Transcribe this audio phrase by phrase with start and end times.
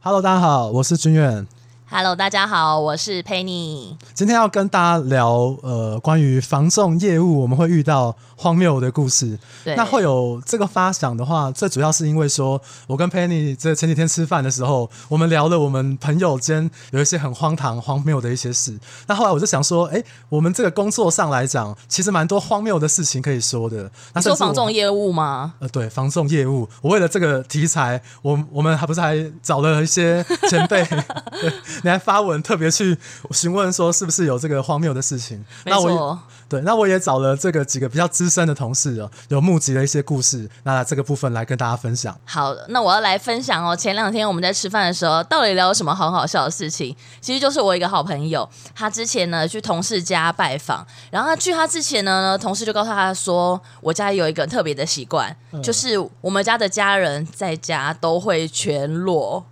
[0.00, 1.44] Hello，大家好，我是君远。
[1.90, 3.96] Hello，大家好，我是 Penny。
[4.12, 9.38] 今天要跟大家聊呃关于防重业务，我们会遇到荒谬的故事。
[9.64, 18.78] 对，那会有这个发想的话，最主要是因为说，我跟 Penny 这前几天吃饭的时候，我们聊了我们朋友间有一些很荒唐、荒谬的一些事。
[19.06, 23.90] 那后来我就想说，哎，我们这个工作上来讲，其实蛮多荒谬的事情可以说的。
[24.12, 25.54] 那说防重业务吗？
[25.60, 26.68] 呃，对，防重业务。
[26.82, 30.86] 我为了这个题材，我我们还不是还找了一些前辈。
[31.40, 31.52] 对
[31.82, 32.96] 你还发文特别去
[33.30, 35.44] 询问说是不是有这个荒谬的事情？
[35.64, 42.18] 那我对，那我也找了这个几个比较资深的同事哦，有募集了一些故事，那这个部分来跟大家分享。
[42.24, 43.76] 好，那我要来分享哦。
[43.76, 46.96] 前两天我们在吃饭的时候，到底聊什么好好笑的事情？
[47.20, 59.44] 其实就是我一个好朋友，他之前呢去同事家拜访，然后他去他之前呢，同事就告诉他说，我家有一个特别的习惯，嗯、就是我们家的家人在家都会全裸。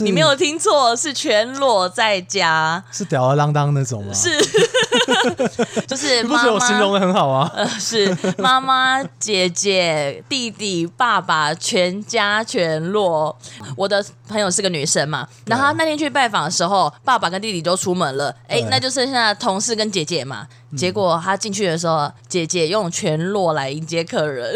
[0.00, 4.12] 你没有听错，是全裸在家，是吊儿郎当那种吗？
[4.12, 4.30] 是，
[5.86, 6.42] 就是妈妈。
[6.42, 7.50] 不是我形容的很好啊。
[7.54, 13.36] 呃，是妈妈、姐姐、弟弟、爸爸，全家全裸。
[13.76, 20.46] 我的朋友是个女生嘛，然后她那天去拜访的时候，爸爸跟弟弟都出门了，哎，那就剩下同事跟姐姐嘛。
[20.76, 24.54] 结果他进去的时候，姐姐用全裸来迎接客人。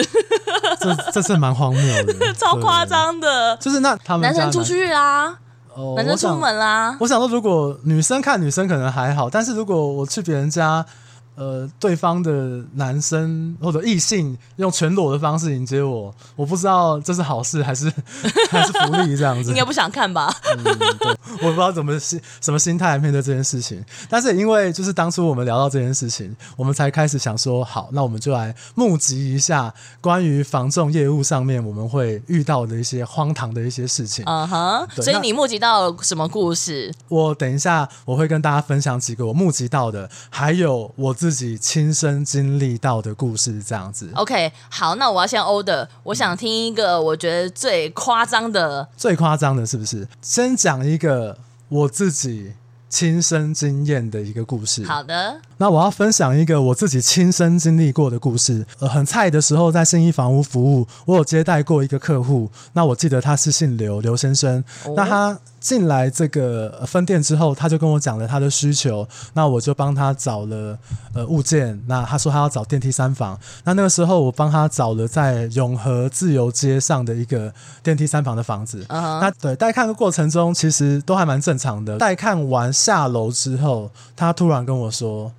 [0.80, 3.56] 这这是蛮荒谬的， 超夸张的。
[3.58, 5.36] 就是那他们男生出去啦，
[5.74, 6.96] 哦，男生出门啦。
[7.00, 10.84] 我想说，如果女生看女生可能还好，但是如果我去别人家。
[11.38, 17.88] 呃，对方的男生或者异性用全裸的方式迎接我，我不知道这是好事还是
[18.50, 19.50] 还是福利这样子。
[19.50, 20.34] 应该不想看吧？
[20.56, 20.64] 嗯，
[20.98, 23.84] 对，我不知道怎么心什么心态面对这件事情。
[24.08, 34.24] 但是因为就是当初我们聊到这件事情，我们才开始想说，好，那我们就来募集一下关于防重业务上面我们会遇到的一些荒唐的一些事情。
[34.26, 36.92] 嗯哼，所以你募集到什么故事？
[37.08, 41.27] 我等一下我会跟大家分享几个我募集到的，还有我自。
[41.28, 44.08] 自己亲身经历到的故事，这样子。
[44.14, 45.86] OK，好，那我要先 order。
[46.02, 50.08] 我想听一个我觉得最夸张的，最夸张的是不是？
[50.22, 51.36] 先讲一个
[51.68, 52.54] 我自己
[52.88, 54.82] 亲身经验的一个故事。
[54.86, 58.64] 好的，那我要分享一个我自己亲身经历过的故事。
[58.78, 62.50] 呃，很菜的时候在信义房屋服务，我有接待过一个客户。
[62.72, 64.64] 那我记得他是姓刘，刘先生。
[64.86, 65.38] 哦、那他。
[65.60, 70.78] 进来这个分店之后，他就跟我讲了他的需求，那我就帮他找了
[71.14, 71.80] 呃物件。
[71.86, 77.52] 那他说他要找电梯三房，那那个时候我帮他找了在永和自由街上的一个
[77.82, 78.84] 电梯三房的房子。
[78.84, 79.20] Uh huh.
[79.20, 81.98] 那对带看的过程中，其实都还蛮正常的。
[81.98, 85.32] 带看完下楼之后，他突然跟我说。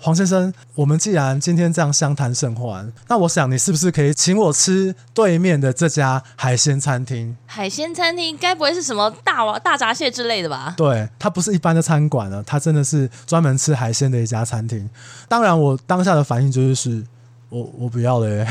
[0.00, 7.36] 黄先生，我们既然今天这样相谈甚欢，那我想你是不是可以请我吃对面的这家海鲜餐厅？
[7.46, 10.74] 海鲜餐厅该不会是什么大大闸蟹之类的吧？
[10.76, 14.88] 对，它不是一般的餐馆了，它真的是专门吃海鲜的一家餐厅。
[15.28, 17.04] 当然，我当下的反应就是。
[17.48, 18.44] 我我不要嘞，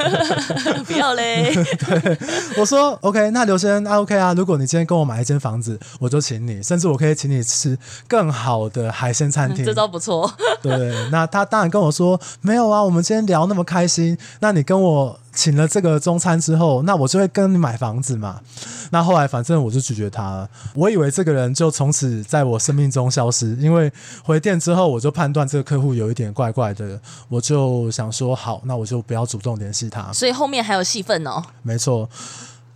[0.86, 1.52] 不要嘞。
[1.54, 2.18] 对，
[2.58, 10.30] 我说 OK，那刘先生啊 OK 啊，如果你今天跟我买一间房子，我就请你，甚至我可以请你吃更好的海鲜餐厅，这招不错。
[10.62, 15.18] 对，那他当然跟我说没有啊，我们今天聊那么开心，那你跟我。
[15.32, 18.40] 请了这个中餐之后，那我就会跟你买房子嘛。
[18.90, 20.48] 那后来反正我就拒绝他了。
[20.74, 23.92] 我以为这个人就从此在我生命中消失，因为
[24.24, 30.12] 回店之后我就判断这个客户有一点怪怪的，我就想说好，那我就不要主动联系他。
[30.12, 31.42] 所以后面还有戏份哦。
[31.62, 32.08] 没错，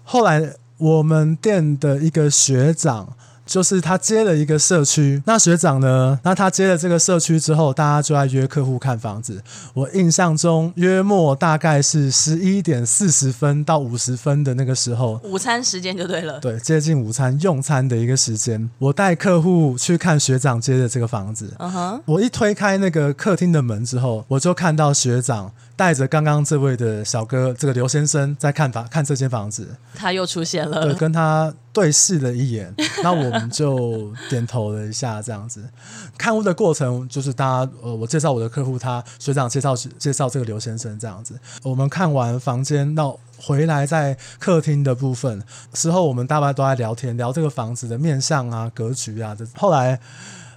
[0.04, 3.16] 后来我们店的一个学长。
[3.46, 6.18] 就是他接了一个社区，那学长呢？
[6.22, 9.42] 那他接了这个社区之后，大家就在约客户看房子。
[9.74, 16.40] 我印象中，约莫大概是十一点四十分到五十分的那个时候，午餐时间就对了。
[16.40, 21.52] 对，接近午餐用餐的一个时间，我带客户去看学长接的这个房子。
[21.58, 29.68] 嗯哼，我一推开那个客厅的门之后，我就看到学长带着刚刚这位的小哥，这个刘先生在看房，看这间房子。
[29.94, 31.52] 他又出现了，对，跟他。
[31.74, 35.68] 对视了一眼， 那我们就点头了一下，这样子。
[36.16, 41.38] 看屋的过程就是大家，呃，我介绍我的客户，他学长介绍介绍这个刘先生这样子。
[41.64, 45.42] 我们看完房间，到回来在客厅的部分
[45.74, 49.34] 时候，我们大概都在聊天，聊这个房子的面相啊、格局啊。
[49.34, 49.98] 这后来，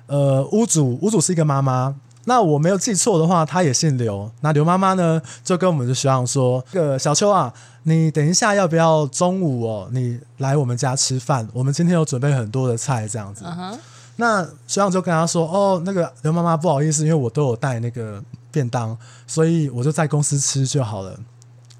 [0.06, 1.95] 呃，屋主屋主是一个妈妈。
[2.29, 4.29] 那我没有记错的话，他也姓刘。
[4.41, 7.53] 那刘妈妈呢，就跟我们的学长说：“这个小邱啊，
[7.83, 9.88] 你等一下要不要中午哦？
[9.94, 13.45] 你来我们家吃饭，我们今天有准备很多的菜，这样子。
[13.45, 13.77] Uh huh.
[14.18, 18.21] 那学长就跟他说：“哦，那个刘妈妈不好意思，因为我都有带那个
[18.51, 21.18] 便当，所以我就在公司吃就好了。”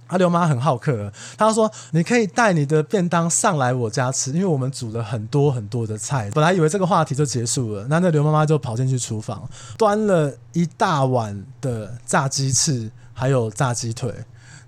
[0.08, 14.14] 阿刘妈很好客，她说：“你可以带你的便当上来我家吃，因为我们煮了很多很多的菜。”本来以为这个话题就结束了，那那刘妈妈就跑进去厨房，端了一大碗的炸鸡翅，还有炸鸡腿。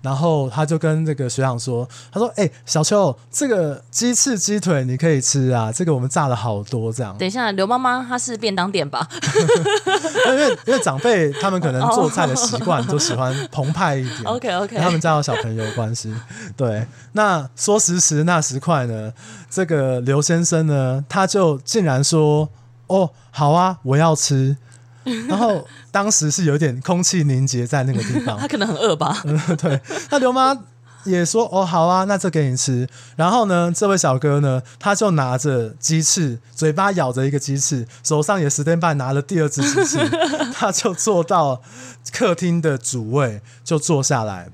[0.02, 9.06] 然后他就跟这个学长说：“他说，哎、欸，小秋，这个鸡翅鸡腿你可以吃啊，这个我们炸了好多这样。”等一下，刘妈妈她是便当店吧？
[10.28, 14.22] 因为因为长辈他们可能 做菜的习惯都喜欢澎湃一点。
[14.24, 16.14] OK OK，跟他们家有小朋友关系。
[16.56, 19.12] 对，那说时迟那时快呢，
[19.50, 22.48] 这个刘先生呢，他就竟然说
[22.88, 24.56] ：“哦，好啊，我要吃。”
[25.28, 29.20] 然后当时是有点空气凝结在那个地方， 他可能很饿吧？
[29.26, 29.80] 嗯，对。
[30.10, 30.56] 那刘妈
[31.04, 32.86] 也说：“哦，好啊，那这给你吃。”
[33.16, 39.98] 然后呢，这位小哥呢，他就拿着鸡翅，嘴巴咬着一个鸡翅，手上也 stand by 拿了第二只鸡翅，
[40.52, 41.62] 他就坐到
[42.12, 44.48] 客厅的主位，就坐下来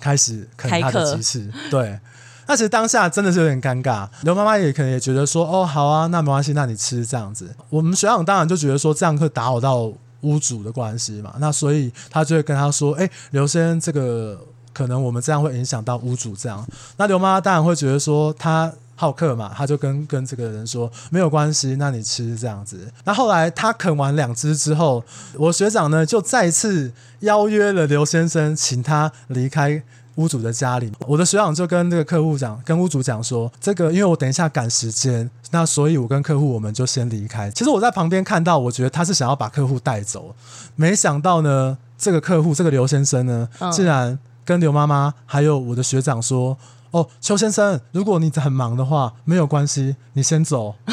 [0.00, 1.52] 开始啃他的鸡翅。
[1.70, 2.00] 对。
[2.46, 7.52] 那其实当下真的是有点尴尬，刘妈妈也可能也觉得说，哦，好啊，那没关系，那你吃这样子。
[7.68, 14.40] 我们学长当然就觉得说，这样会打扰到屋主的关系嘛，那所以他就会跟他说，哎，刘先生，这个
[14.72, 16.64] 可能我们这样会影响到屋主这样。
[16.96, 22.90] 那刘妈妈当然会觉得说，他好客嘛，他就跟跟这个人说，没有关系，那你吃这样子。
[23.04, 25.04] 那后来他啃完两只之后，
[25.34, 29.82] 我学长呢就再次邀约了刘先生，请他离开。
[30.16, 37.50] 屋主的家里，我的学长就跟这个客户讲，跟屋主讲说，这个因为我等一下赶时间，那所以我跟客户我们就先离开。
[37.50, 40.34] 其实我在旁边看到，我觉得他是想要把客户带走，
[40.74, 46.58] 没想到呢，这个客户这个刘先生呢，竟然跟刘妈妈还有我的学长说。
[46.96, 50.74] 哦，邱先生，如果你很忙的话，没有关系，你先走。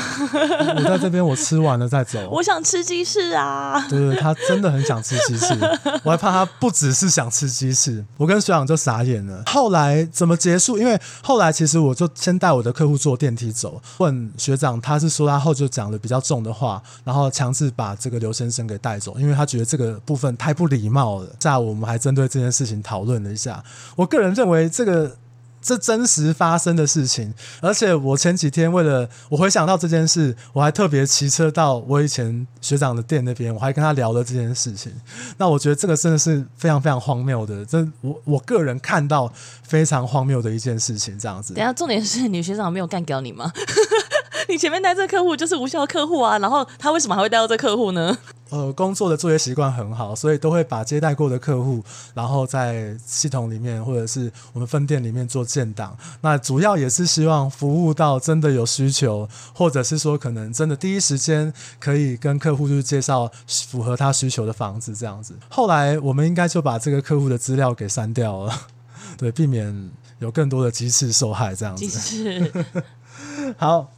[0.76, 2.20] 我在这边，我吃完了再走。
[2.30, 3.80] 我想吃鸡翅啊！
[3.90, 5.58] 对对，他真的很想吃鸡翅，
[6.04, 8.04] 我还怕他不只是想吃鸡翅。
[8.18, 9.44] 我跟学长就傻眼了。
[9.46, 10.78] 后来怎么结束？
[10.78, 21.30] 因为后来其实我就先带我的客户坐电梯走，问学长，他是说他后就讲了比较重的话，然后强制把这个刘先生给带走，因为他觉得这个部分太不礼貌了。
[21.40, 23.64] 下午我们还针对这件事情讨论了一下。
[23.96, 25.16] 我个人认为这个。
[25.64, 34.92] 这真实发生的事情，而且我前几天为了我回想到这件事，我还特别骑车到我以前学长的店那边，我还跟他聊了这件事情。
[35.38, 39.32] 那我觉得这个真的是非常非常荒谬的，这我我个人看到
[39.64, 41.18] 非常荒谬的一件事情。
[41.18, 43.52] 这样子，等下重点是你学长没有干掉你吗？
[44.50, 48.18] 你前面带这客户就是无效客户啊，然后他为什么还会带到这客户呢？
[48.54, 51.84] 呃，工作的作业习惯很好，所以都会把接待过的客户，
[52.14, 55.98] 然后在系统里面或者是我们分店里面做建档。
[56.22, 65.34] 那主要也是希望服务到真的有需求，或者是说可能真的第一时间可以跟客户就是介绍符合他需求的房子这样子。
[65.50, 68.54] 后来我们应该就把这个客户的资料给删掉了，
[69.18, 69.90] 对，避免
[70.20, 71.88] 有更多的鸡翅受害这样子。
[71.88, 72.66] 鸡翅，
[73.58, 73.90] 好。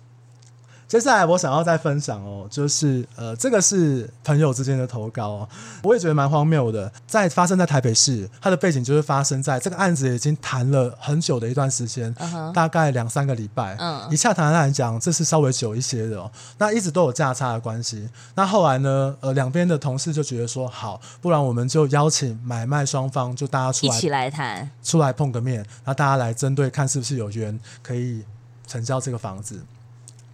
[0.87, 5.49] 接下来我想要再分享哦，就是呃，这个是朋友之间的投稿哦，
[5.83, 6.91] 我也觉得蛮荒谬的。
[7.07, 12.53] 在发生在台北市，它的背景就是发生在这个案子已经谈了很久的一段时间，uh -huh.
[12.53, 13.75] 大概两三个礼拜。
[13.79, 16.31] 嗯、uh 以洽谈来讲，这是稍微久一些的哦。
[16.59, 18.07] 那一直都有价差的关系。
[18.35, 28.23] 那后来呢，呃，两边的同事就觉得说，好，不然我们就邀请买卖双方，就大家出来一起来谈，出来碰个面，然后大家来针对看是不是有缘可以
[28.67, 29.59] 成交这个房子。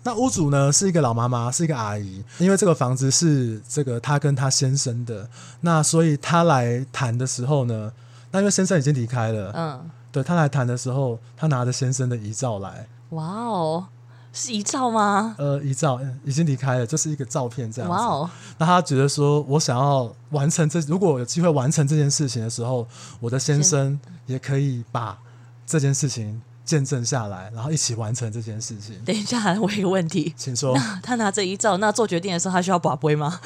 [0.04, 5.30] 那屋主呢，是一个老妈妈，是一个阿姨，因为这个房子是这个她跟她先生的，
[5.62, 7.92] 那所以她来谈的时候呢，
[8.32, 13.86] 那因为先生已经离开了，嗯，对，她来谈的时候，她拿着先生的遗照来，哇哦，
[14.34, 15.36] 是遗照吗？
[15.38, 17.96] 呃，遗照已经离开了，就是一个照片这样子。
[17.96, 22.88] 哇哦，那她觉得说，我想要完成这，如果有机会完成这件事情的时候，
[23.20, 25.20] 我的先生也可以把
[25.68, 26.42] 这件事情。
[26.64, 28.96] 见证下来，然后一起完成这件事情。
[29.06, 30.74] 等一下，我有一个问题， 请说。
[30.76, 33.40] 那他拿这一照，那做决定的时候，他需要把杯吗？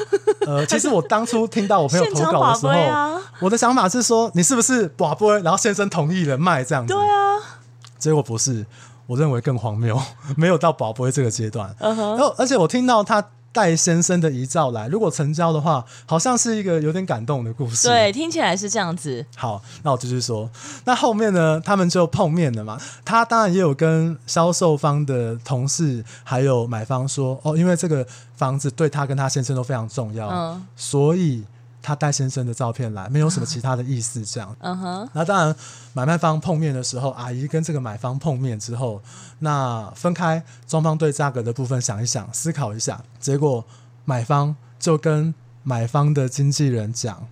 [0.45, 6.93] 呃，其实我当初听到我朋友投稿的时候，啊、我的想法是说，你是不是把杯，然后先生同意了卖这样子？
[6.93, 7.59] 对啊。
[7.97, 8.65] 结果不是，
[9.07, 9.99] 我认为更荒谬，
[10.37, 11.75] 没有到把杯这个阶段。
[11.79, 13.29] 然后，而且我听到他。
[13.55, 17.87] 带先生的遗照来，如果成交的话，好像是一个有点感动的故事。
[17.87, 19.25] 对，听起来是这样子。
[19.37, 20.49] 好，那我继续说。
[20.83, 22.77] 那后面呢，他们就碰面了嘛。
[23.05, 31.45] 他当然也有跟销售方的同事还有买方说，哦，因为这个房子对他跟他先生都非常重要，嗯，所以。
[31.85, 34.55] 他戴先生的照片来，没有什么 其他的意思，这样。
[34.59, 35.09] 嗯哼。
[35.13, 35.55] 那当然，
[35.93, 38.99] 买卖方碰面的时候，阿姨跟这个买方碰面之后，
[39.39, 43.63] 那分开，双方对价格的部分想一想，思考一下，结果
[44.03, 47.27] 买方就跟买方的经纪人讲，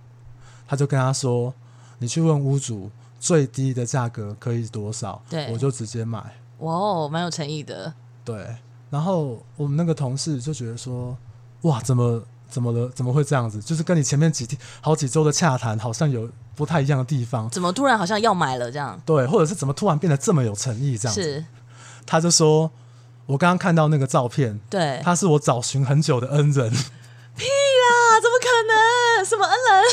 [0.68, 1.52] 他就跟他说
[1.98, 6.18] ：“你去问屋主最低的价格可以多少，对，我就直接买。
[6.58, 7.92] 哇哦，蛮有诚意的。
[8.24, 8.56] 对，
[8.90, 11.16] 然后我们那个同事就觉得说，
[11.62, 12.22] 哇，怎么
[12.54, 12.88] 怎么了？
[12.94, 13.60] 怎么会这样子？
[13.60, 18.96] 就是跟你前面几天好几周的洽谈好像有不太一样的地方，怎么突然好像要买了这样？
[19.04, 21.20] 对，或者是怎么突然变得这么有诚意这样子？
[21.20, 21.44] 是，
[22.06, 22.70] 他就说，
[23.26, 26.72] 我刚刚看到那个照片，对，他是我找寻很久的恩人。
[29.44, 29.84] 恩人？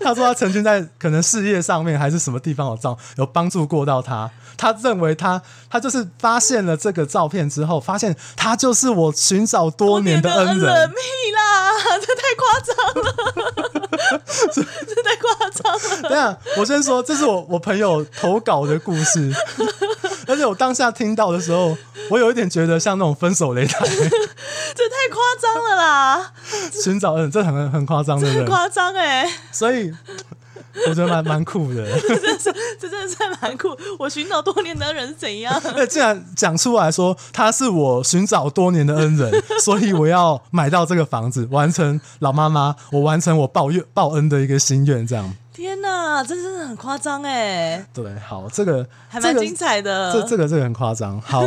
[0.00, 4.30] 他说他曾经在可能事业上面还是什么地方有照有帮助过到他。
[4.56, 10.92] 他认为他他就是发现了这个照片之后，发现他就是我寻找多年的恩人。
[11.32, 11.72] 啦！
[12.00, 14.22] 这太夸张了，
[16.08, 19.32] 对啊，我先说，这是我我朋友投稿的故事，
[20.26, 21.76] 而且我当下听到的时候，
[22.10, 26.32] 我有一点觉得像那种分手擂台， 这太夸张了啦！
[26.82, 29.28] 寻找恩人，这很很夸张的，很夸张哎。
[29.50, 29.92] 所以。
[30.88, 33.76] 我觉得蛮蛮酷的，这真是这真的是蛮酷。
[33.98, 35.60] 我寻找多年的恩人是怎样？
[35.76, 39.30] 那既然讲出来说他是我寻找多年的恩人，
[39.62, 45.34] 所以我要买到这个房子，完成老妈妈，我完成我报怨报恩的一个心愿，这样。
[45.52, 47.86] 天哪，这真的很夸张哎！
[47.92, 50.12] 对，好，这个还蛮精彩的。
[50.12, 51.20] 这这个这个很夸张。
[51.20, 51.44] 好，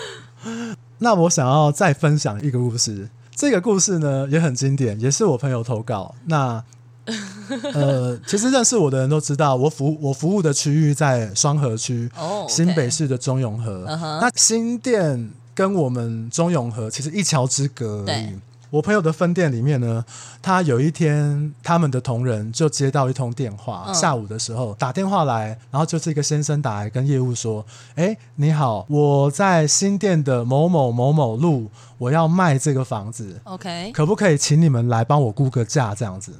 [0.98, 3.08] 那我想要再分享一个故事。
[3.34, 6.14] 这个故事呢也很经典，也是我朋友投稿。
[6.26, 6.62] 那。
[7.74, 12.50] 呃，其实认识我的人都知道，我服我服务的区域在双河区，oh, okay.
[12.50, 13.84] 新北市的中永和。
[13.84, 14.20] Uh huh.
[14.22, 18.38] 那新店跟我们中永和其实一桥之隔而已。
[18.74, 20.04] 对我朋友的分店里面呢，
[20.42, 27.64] 他有一天他们的同仁就接到一通电话，嗯、下午的时候打电话来，然后就是一个先生打来跟业务说
[27.94, 36.32] ：“哎，你好，我在新店的某某某某路，我要卖这个房子，OK，可不可以请你们来帮我估个价这样子？”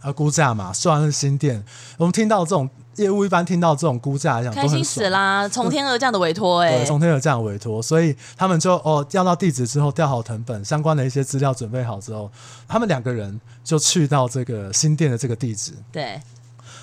[0.00, 1.62] 啊，估价嘛，算是新店。
[1.98, 5.46] 我们听到这种业务，一般听到这种估价，讲开心死啦！
[5.50, 12.30] 从天而降的委托，哎，对，从天而降的委托，所以他们就哦调到地址之后，调好成本，相关的一些资料准备好之后，
[12.68, 15.72] 他们两个人就去到这个新店的这个地址。
[15.90, 16.20] 对，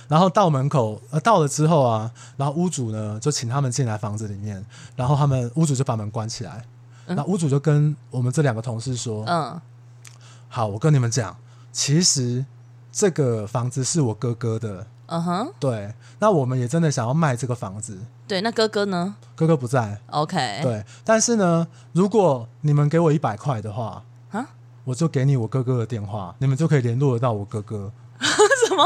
[0.08, 4.66] 然后到门口，呃，到了之后啊，然后屋主呢就请他们进来房子里面，
[4.96, 6.66] 然后他们屋主就把门关起来，
[7.08, 9.62] 那、嗯、屋主就跟我们这两个同事说：“嗯，
[10.50, 11.38] 好，我跟你们讲，
[11.72, 12.46] 其实。”
[12.94, 15.54] 这个房子是我哥哥的，嗯哼、uh，huh.
[15.60, 19.14] 对，那我们也真的想要卖这个房子，对，那哥哥呢？
[19.36, 24.02] 哥哥不在，OK，对，但是呢，如果你们给我一百块的话，
[24.32, 24.48] 啊
[24.86, 27.92] 我就给你我哥哥的电话，你们就可以联络得到我哥哥。
[28.68, 28.86] 什么？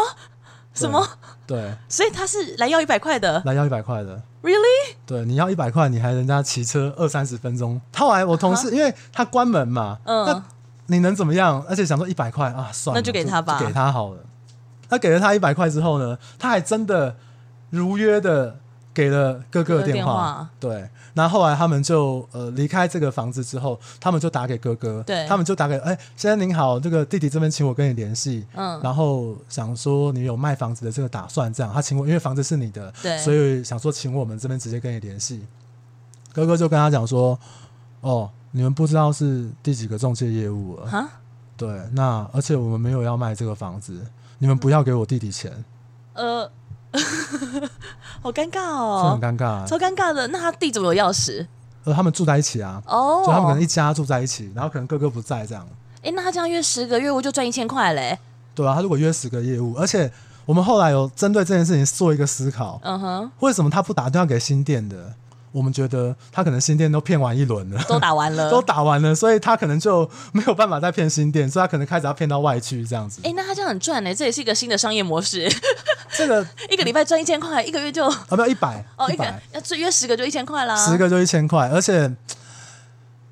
[0.74, 1.08] 什么？
[1.46, 4.96] 对，所以他是来要一百块的，来要一百块的，Really？
[5.06, 8.76] 对，你要一百块，你还人家骑车二三十分钟，后来我同事，uh huh.
[8.76, 10.26] 因为他关门嘛，嗯。
[10.26, 10.42] Uh.
[10.88, 11.66] 你能怎么样？
[11.68, 14.20] 而且想说一百块啊，算了，那就给他吧，给他好了。
[14.90, 17.16] 他给了他一百块之后呢，他还真的
[17.70, 18.58] 如约的
[18.94, 20.50] 给了哥哥的电话。
[20.60, 35.46] 对，然后后来他们就呃离开这个房子之后，他们就打给哥哥，对，他们就打给哎，先生您好，这个弟弟这边请我跟你联系，嗯，然后想说你有卖房子的这个打算，这样他请我，因为房子是你的，对，所以想说请我们这边直接跟你联系。
[36.34, 37.40] 哥哥就跟他讲说，
[38.02, 38.30] 哦。
[38.52, 40.88] 你们不知道是第几个中介业务了？
[40.88, 41.06] 哈？
[41.58, 44.00] 对，那而且我们没有要卖这个房子，
[44.40, 45.64] 你们不要给我弟弟钱。
[46.14, 46.50] 呃，
[48.22, 50.28] 好尴尬哦，很尴尬，超尴尬的。
[50.28, 51.46] 那他弟怎么有钥匙？
[51.84, 52.82] 呃，他们住在一起啊。
[52.88, 55.68] 哦，就他们可能一家住在一起，然后可能哥哥不在这样。
[56.04, 58.18] 哎，那他这样约十个业务就赚一千块嘞？
[58.54, 60.12] 对啊，他如果约十个业务，而且
[60.46, 62.80] 我们后来有针对这件事情做一个思考。
[62.84, 65.14] 嗯哼，为什么他不打电话给新店的？
[65.56, 73.22] 我们觉得他可能新店都骗完一轮了，都打完了， 都打完了，所以他可能就没有办法再骗新店，所以他可能开始要骗到外区这样子。
[73.24, 74.14] 哎、欸，那他这样很赚呢？
[74.14, 75.50] 这也是一个新的商业模式。
[76.18, 82.14] 这个 一个礼拜赚一千块，一个月就啊，不要一百哦，一百要最约十个就一千块啦，十个就一千块，而且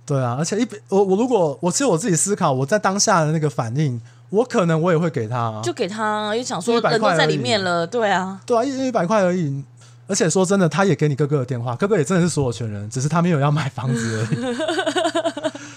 [0.06, 4.00] 对啊，而且一我我如果我其实我自己思考，我在当下的那个反应，
[4.30, 9.64] 我可能我也会给他、啊，就给他，因为想说人都在里面了，对啊，对啊，一一百块而已。
[10.08, 14.58] 而且说真的，他也给你哥哥的电话，哥哥也真的是所有权人，只是他没有要买房子而已。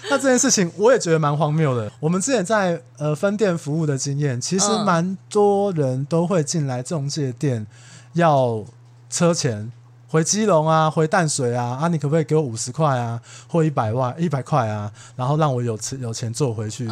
[0.09, 1.91] 那这件事情我也觉得蛮荒谬的。
[1.99, 7.67] 我们之前在呃分店服务的经验，其实蛮多人都会进来中介店
[8.13, 8.63] 要
[9.09, 9.71] 车钱
[10.09, 13.19] 回基隆啊，回淡水啊，啊，你可不可以给我五十块啊，
[13.49, 16.89] 或一百万一百块啊，然后让我有钱有钱坐回去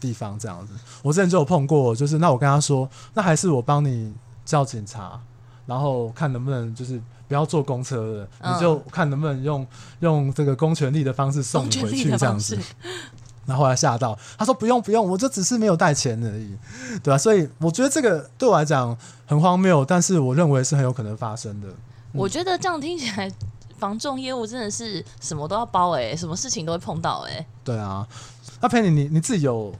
[0.00, 0.72] 地方这样子。
[1.02, 4.14] 我之前就有碰过，就是那我跟他说，那还是我帮你
[4.44, 5.20] 叫警察。
[5.66, 9.66] 然后看能不能就是不要坐公车了，嗯、你就看能不能用
[10.00, 12.58] 用这个公权力的方式送你回去这样子。
[13.44, 16.56] 然后后来吓到，他说不用不用，我就只是没有带钱而已，
[17.00, 21.68] 对啊，所以我觉得这个对我来讲很荒谬，但是我认为是很有可能发生的。
[22.12, 23.30] 我觉得这样听起来，
[23.78, 27.46] 防重业务真的是什么都要包哎、欸，什么事情都会碰到哎、欸。
[27.62, 28.04] 对啊，
[28.60, 29.72] 那 Penny 你你自己有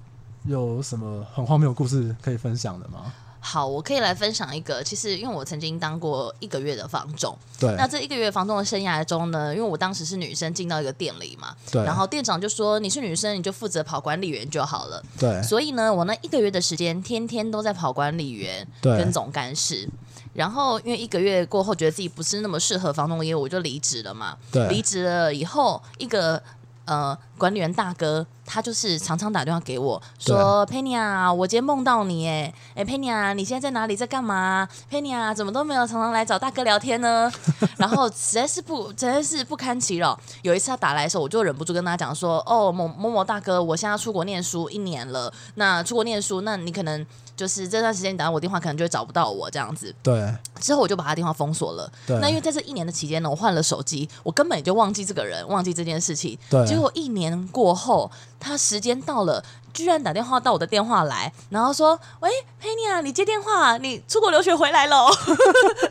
[0.44, 3.12] 有什么很荒谬的故事可以分享的吗？
[3.46, 4.82] 好，我可以来分享一个。
[4.82, 7.72] 其实，因为我曾经当过一个月的房仲，对。
[7.76, 11.80] 那这一个月房仲的生涯中呢，因为我当时是女生进到一个店里嘛，对。
[11.84, 15.40] 然后店长就说：“你是女生，你就负责跑管理员就好了。”对。
[15.44, 19.88] 所以呢，我那一个月的时间，天天都在跑管理员跟总干事。
[20.34, 24.36] 然后，因为一个月过后，觉得自己不是那么适合房东业务，我就离职了嘛。
[24.50, 24.66] 对。
[24.68, 26.42] 离职了以后，一个
[26.84, 28.26] 呃管理员大哥。
[28.48, 37.28] 他就是常常打电话给我说：“Penny 啊，我今天梦到你哎哎，Penny 啊，你现在在哪里，在干嘛？Penny 啊，怎么都没有常常来找大哥聊天呢？”
[37.76, 40.16] 然后实在是不，实在是不堪其扰。
[40.42, 45.32] 有一次他打来的时候，我就忍不住跟他讲说：“哦，某某某大哥，我现在要出国念书一年了。
[45.56, 50.32] 那出国念书，那你可能就是这段时间你打我电话，可能就会找不到我这样子。”对。
[50.60, 51.90] 之后我就把他电话封锁了。
[52.06, 52.16] 对。
[52.20, 56.38] 那因为在这一年的期间呢，我换了手机，我根本也就忘记这个人，忘记这件事情。
[56.48, 56.64] 对。
[56.64, 58.10] 结果一年过后。
[58.38, 59.42] 他时间到了，
[59.72, 62.30] 居然打电话到我的电话来，然后说：“喂，
[62.60, 65.10] 佩妮啊，你接电话，你出国留学回来了。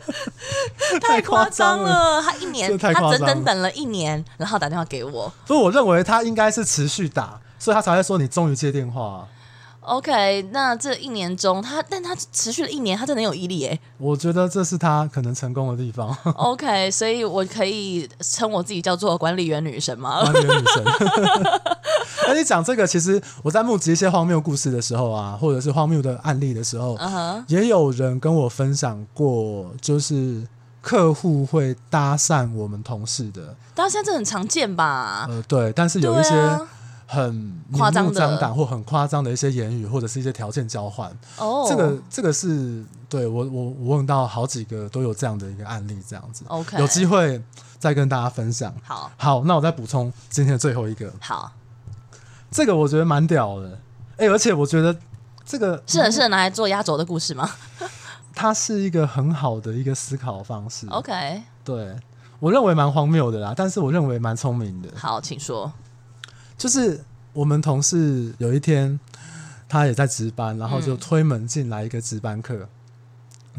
[1.02, 2.22] 太夸张了！
[2.22, 5.30] 他一年，他整整等了一年，然后打电话给我。
[5.46, 9.26] 所以我认为他应该是持续打，所以他才会说你终于接电话。
[9.86, 13.78] OK，那这一年中，他但他持续了一年，他真的很有毅力哎。
[13.98, 16.12] 我觉得这是他可能成功的地方。
[16.34, 20.22] OK，所以我可以称我自己叫做管理员女神吗？
[20.22, 20.84] 管理员女神。
[22.26, 27.44] 那你讲这个，其实我在募集一些荒谬故事的时候啊，或者是荒谬的案例的时候，uh -huh.
[27.46, 30.42] 也有人跟我分享过，就是
[30.82, 33.54] 客户会搭讪我们同事的。
[33.72, 35.26] 搭讪这很常见吧？
[35.30, 36.30] 呃，对，但是有一些。
[37.06, 37.32] 很
[37.68, 41.08] 明目张胆或很夸张的一些言语，或者是一些条件交换。
[41.38, 46.44] 哦、oh.，这个这个是对我我我问到好几个都有这样的一个案例，这样子。
[46.48, 47.40] OK，有机会
[47.78, 48.74] 再跟大家分享。
[48.82, 51.12] 好，好，那我再补充今天的最后一个。
[51.20, 51.52] 好，
[52.50, 53.68] 这个我觉得蛮屌的。
[54.16, 54.96] 哎、欸，而且我觉得
[55.44, 57.48] 这个是很适合拿来做压轴的故事吗？
[58.34, 60.86] 它是一个很好的一个思考方式。
[60.88, 61.96] OK，对
[62.40, 64.88] 我认为蛮荒谬的啦，但是我认为蛮聪明的。
[64.96, 65.72] 好，请说。
[66.56, 68.98] 就是我们同事有一天，
[69.68, 72.68] 他也在值班，然后就推门进来一个值班客，嗯，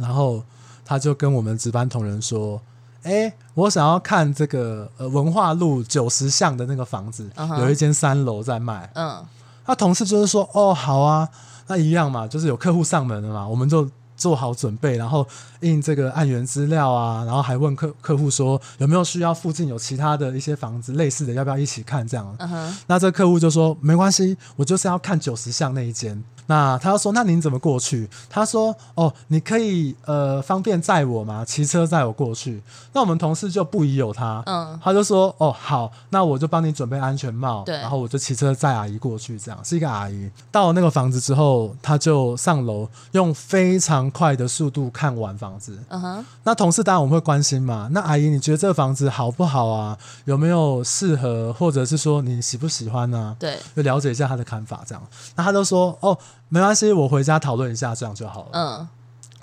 [0.04, 0.44] 然后
[0.84, 2.62] 他就跟我们值班同仁说
[3.04, 9.24] ：“哎、欸，我想要看这个呃文化路九十巷的那个房子，嗯，有一间三楼在卖。”嗯，
[9.66, 11.30] 他同事就是说：“哦，好啊，
[11.68, 15.26] 那一样嘛，就是有客户上门了嘛，我们就。”做好准备，然后
[15.62, 22.36] 印这个案源资料啊，然后还问客客户说有没有需要附近有其他的一些房子类似的，要不要一起看这样。
[22.40, 22.74] Uh-huh.
[22.88, 26.22] 那这客户就说没关系，我就是要看九十巷那一间。
[26.48, 28.10] 那他要说，那您怎么过去？
[28.30, 31.46] 他说，哦，你可以呃方便载我吗？
[31.46, 32.62] 骑车载我过去。
[32.94, 40.30] 那我们同事就不疑有他，嗯，他就说，哦，好，那我就帮你准备安全帽，对，然后我就骑车载阿姨过去，这样是一个阿姨。
[40.52, 45.78] 到了那个房子之后，他就上楼，用非常快的速度看完房子。
[45.90, 47.90] 嗯哼，那同事当然我们会关心嘛。
[47.92, 49.98] 那阿姨，你觉得这个房子好不好啊？
[50.26, 53.36] 有没有适合，或者是说你喜不喜欢呢？
[53.38, 55.04] 对，就了解一下他的看法，这样。
[55.36, 56.18] 那他就说，哦。
[56.50, 58.50] 没关系，我回家讨论一下，这样就好了。
[58.54, 58.88] 嗯，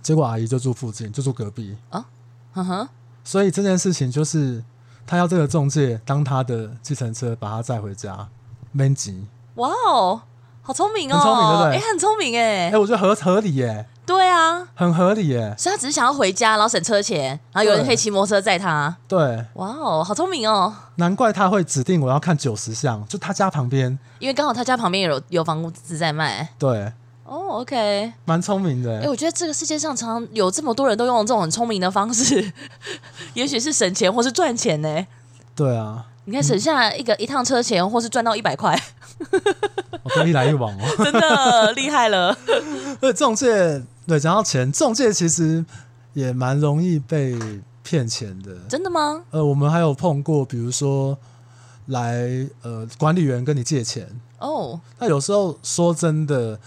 [0.03, 2.05] 结果阿姨就住附近，就住隔壁啊。
[2.55, 2.89] 嗯哼，
[3.25, 4.63] 所以这件事情就是
[5.07, 8.29] 他要这个中介当他的计程车，把他载回家。
[8.73, 9.27] 没急。
[9.57, 10.21] 哇哦，
[10.63, 11.77] 好聪明哦，很聪明对不对？
[11.77, 12.71] 哎，很聪明哎。
[12.71, 13.87] 哎，我觉得合合理耶。
[14.07, 15.55] 对啊，很合理耶。
[15.57, 18.95] 所以他只是想要回家，然后省车钱，然后有人可以骑摩托车载他。
[19.09, 20.75] 对，哇哦，好聪明哦。
[20.97, 26.49] 难怪他会指定我要看九十巷，就他家旁边，因为刚好他家旁边有有房子在卖。
[26.59, 26.93] 对，
[27.25, 28.99] 哦、oh,，OK，蛮聪明的。
[28.99, 32.53] 哎、欸，我觉得这个世界上常常有这么多人都用这种很聪明的方式，
[33.33, 35.07] 也许是省钱或是赚钱呢。
[35.57, 38.79] 对啊，你看省下一个一趟车钱，或是赚到一百块，
[40.03, 42.37] 我都一来一往哦， 真的厉害了。
[43.01, 45.65] 对，中介，对，讲到钱，中介其实
[46.13, 47.39] 也蛮容易被。
[47.87, 49.23] 骗钱的，真的吗？
[49.31, 51.19] 呃，我们还有碰过，比如说
[51.89, 52.27] 来
[52.63, 56.59] 呃管理员跟你借钱哦，那有时候说真的，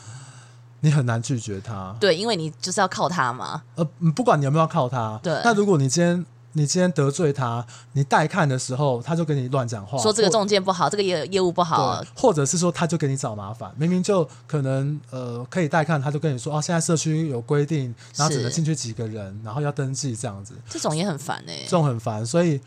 [0.81, 3.63] 你很难拒绝他，对，因为你就是要靠他嘛。
[3.73, 3.83] 呃，
[4.15, 5.41] 不管你有没有靠他，对。
[5.43, 6.23] 那如果你今天。
[6.53, 22.59] 你今天得罪他，你带看的时候，他就跟你乱讲话，说这个中介不好，这个业业务不好，或者是说他就给你找麻烦，明明就可能呃可以带看，他就跟你说哦，现在社区有规定，然后只能进去几个人，然后要登记这样子，这种也很烦哎、欸，这种很烦，所以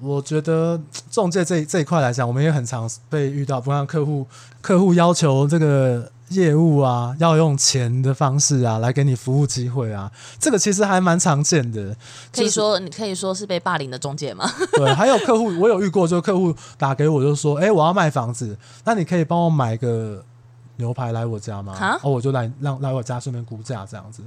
[0.00, 0.78] 我觉得
[1.10, 4.26] 中介这这一块来讲，我们也很常被遇到，不让客户
[4.60, 11.96] 客户要求这个业务啊，要用钱的方式啊来给你服务机会啊，这个其实还蛮常见的。
[12.34, 14.50] 可以说，你可以说是被霸凌的中介吗？
[14.74, 20.24] 对，还有客户，我有遇过，就客户打给我，就说：“哎，我要卖房子，那你可以帮我买个。”
[20.76, 21.74] 牛排来我家吗？
[22.02, 24.20] 哦，我就来让来我家顺便估价这样子。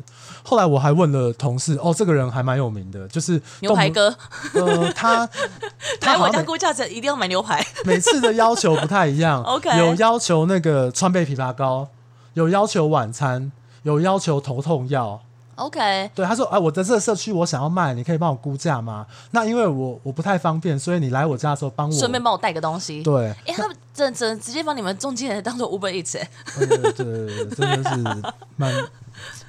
[0.44, 4.16] 后来我还问了同事，哦，这个人还蛮有名的，就是牛排哥。
[4.54, 5.28] 呃，他
[6.00, 7.66] 他来我家估价，这一定要买牛排。
[7.84, 9.42] 每次的要求不太一样。
[9.44, 11.86] OK，有要求那个川贝枇杷膏，
[12.36, 13.52] 有要求晚餐，
[13.84, 15.20] 有要求头痛药。
[15.56, 19.08] OK，对，他说：“哎，我的这个社区我想要卖，你可以帮我估价吗？
[19.32, 27.96] 那因为我我不太方便，所以你来我家的时候帮我顺便帮我带个东西。”对，哎，他们真真直接把你们中介人当做 Uber Eats，哎，对对对，真的是
[28.58, 28.74] 蛮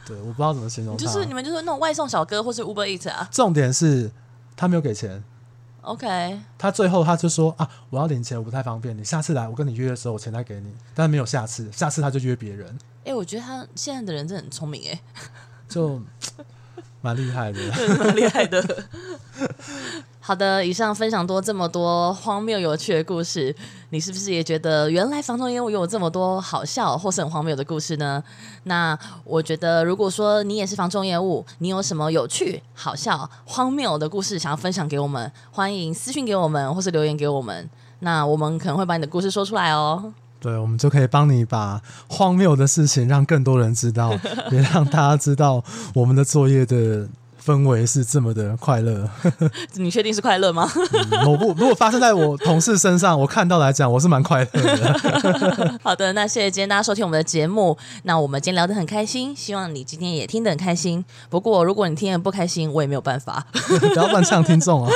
[0.06, 0.96] 对，我不知道怎么形容。
[0.96, 3.28] 就是你们就是那种外送小哥或是 Uber Eats 啊。
[3.32, 4.08] 重点是
[4.54, 5.20] 他没有给钱。
[5.86, 12.76] OK，他最后他就说：“啊，我要领钱，我不太方便，你下次来我跟你约的时候，我钱再给你。”但是没有下次，下次他就约别人。
[13.04, 15.00] 哎，我觉得他现在的人真的很聪明，哎。
[15.68, 16.00] 就
[17.02, 17.60] 蛮厉害的，
[17.98, 18.84] 蛮厉害的。
[20.26, 23.54] 好的，以上分享多这么多荒谬有趣的故事，
[23.90, 28.20] 你是不是也觉得原来房仲业务有这么多好笑或是很荒谬的故事呢？
[28.64, 40.12] 那我觉得，如果说你也是房仲业务，你有什么有趣、好笑、荒谬的故事想要分享给我们，欢迎私信给我们或是留言给我们，那我们可能会把你的故事说出来哦。
[40.40, 44.12] 对，我们就可以帮你把荒谬的事情让更多人知道，
[44.50, 45.62] 也让大家知道
[45.94, 47.08] 我们的作业的
[47.46, 49.08] 氛围是这么的快乐。
[49.74, 50.68] 你确定是快乐吗？
[51.12, 55.78] 嗯、我不，如果发生在我同事身上，我看到来讲，我是蛮快乐的。
[55.84, 57.78] 好的，那谢谢今天大家收听我们的节目。
[58.02, 61.04] 那我们今天聊得很开心，希望你今天也听得很开心。
[61.30, 63.46] 不过如果你听得不开心，我也没有办法。
[63.52, 64.90] 不要乱唱听众啊。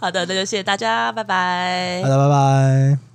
[0.00, 2.02] 好的，那就谢谢大家，拜拜。
[2.02, 3.05] 好的，拜拜。